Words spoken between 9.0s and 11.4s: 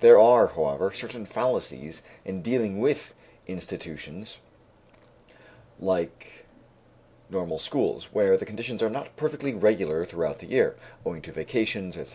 perfectly regular throughout the year, owing to